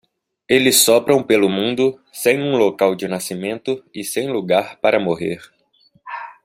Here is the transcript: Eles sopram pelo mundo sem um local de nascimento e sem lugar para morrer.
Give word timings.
Eles 0.49 0.77
sopram 0.77 1.21
pelo 1.21 1.47
mundo 1.47 2.01
sem 2.11 2.41
um 2.41 2.57
local 2.57 2.95
de 2.95 3.07
nascimento 3.07 3.85
e 3.93 4.03
sem 4.03 4.31
lugar 4.31 4.77
para 4.77 4.99
morrer. 4.99 5.39